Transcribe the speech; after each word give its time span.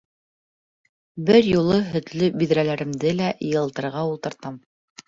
Бер 1.27 1.49
юлы 1.51 1.77
һөтлө 1.91 2.33
биҙрәләремде 2.41 3.17
лә 3.21 3.33
йылытырға 3.51 4.07
ултыртам. 4.15 4.63